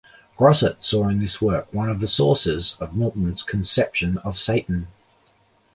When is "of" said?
1.87-1.99, 2.79-2.95, 4.23-4.39